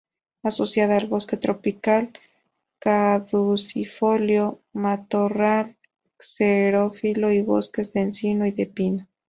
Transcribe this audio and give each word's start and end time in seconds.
Asociada 0.41 0.97
al 0.97 1.05
bosque 1.05 1.37
tropical 1.37 2.09
caducifolio, 2.79 4.59
matorral 4.73 5.77
xerófilo 6.17 7.31
y 7.31 7.43
bosques 7.43 7.93
de 7.93 8.01
encino 8.01 8.47
y 8.47 8.51
de 8.51 8.65
pino. 8.65 9.07